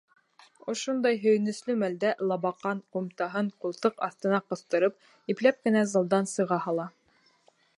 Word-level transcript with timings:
Ошондай 0.71 1.17
һөйөнслө 1.25 1.75
мәлдә 1.81 2.13
Лабаҡан, 2.31 2.81
ҡумтаһын 2.97 3.51
ҡултыҡ 3.65 4.01
аҫтына 4.09 4.41
ҡыҫтырып, 4.53 4.97
ипләп 5.35 5.61
кенә 5.69 5.85
залдан 5.93 6.31
сыға 6.33 6.59
һала. 6.69 6.89